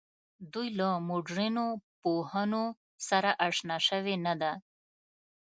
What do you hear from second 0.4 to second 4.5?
دوی له مډرنو پوهنو سره آشنا شوې نه